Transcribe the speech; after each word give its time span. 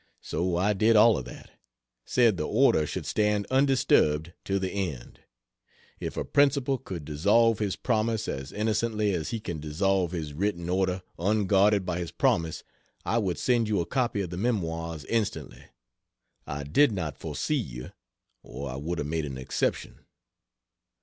So 0.23 0.57
I 0.57 0.73
did 0.73 0.95
all 0.95 1.15
of 1.15 1.25
that 1.25 1.51
said 2.05 2.35
the 2.35 2.47
order 2.47 2.87
should 2.87 3.05
stand 3.05 3.45
undisturbed 3.51 4.33
to 4.45 4.57
the 4.57 4.71
end. 4.71 5.19
If 5.99 6.17
a 6.17 6.25
principal 6.25 6.79
could 6.79 7.05
dissolve 7.05 7.59
his 7.59 7.75
promise 7.75 8.27
as 8.27 8.51
innocently 8.51 9.13
as 9.13 9.29
he 9.29 9.39
can 9.39 9.59
dissolve 9.59 10.11
his 10.11 10.33
written 10.33 10.69
order 10.69 11.03
unguarded 11.19 11.85
by 11.85 11.99
his 11.99 12.09
promise, 12.09 12.63
I 13.05 13.19
would 13.19 13.37
send 13.37 13.67
you 13.67 13.79
a 13.79 13.85
copy 13.85 14.21
of 14.21 14.31
the 14.31 14.37
Memoirs 14.37 15.05
instantly. 15.05 15.65
I 16.47 16.63
did 16.63 16.91
not 16.91 17.19
foresee 17.19 17.53
you, 17.53 17.91
or 18.41 18.71
I 18.71 18.77
would 18.77 18.97
have 18.97 19.05
made 19.07 19.25
an 19.25 19.37
exception. 19.37 20.07